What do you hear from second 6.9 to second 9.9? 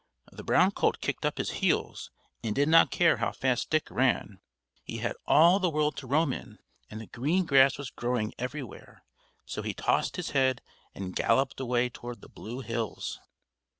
the green grass was growing everywhere; so he